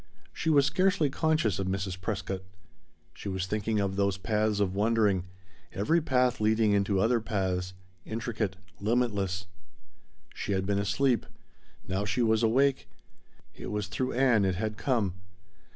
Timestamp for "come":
14.75-15.13